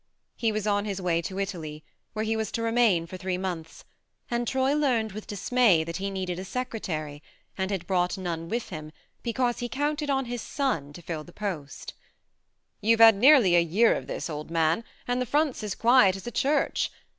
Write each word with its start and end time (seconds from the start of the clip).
He 0.35 0.51
was 0.51 0.65
on 0.65 0.85
his 0.85 0.99
way 0.99 1.21
to 1.21 1.39
Italy, 1.39 1.83
where 2.13 2.25
he 2.25 2.35
was 2.35 2.51
to 2.53 2.63
remain 2.63 3.05
for 3.05 3.17
three 3.17 3.37
months, 3.37 3.85
and 4.31 4.47
Troy 4.47 4.73
learned 4.73 5.11
with 5.11 5.27
dismay 5.27 5.83
that 5.83 5.97
he 5.97 6.09
needed 6.09 6.39
a 6.39 6.43
secretary, 6.43 7.21
and 7.55 7.69
had 7.69 7.85
brought 7.85 8.17
none 8.17 8.49
with 8.49 8.69
him 8.69 8.91
because 9.21 9.59
he 9.59 9.69
counted 9.69 10.09
on 10.09 10.25
his 10.25 10.41
son 10.41 10.91
to 10.93 11.03
fill 11.03 11.23
the 11.23 11.31
post" 11.31 11.93
You've 12.81 12.99
had 12.99 13.15
nearly 13.15 13.55
a 13.55 13.59
year 13.61 13.93
of 13.93 14.07
this, 14.07 14.27
old 14.27 14.49
man, 14.49 14.83
and 15.07 15.21
the 15.21 15.27
front's 15.27 15.61
as 15.63 15.75
quiet 15.75 16.15
as 16.15 16.25
a 16.25 16.31
church. 16.31 16.89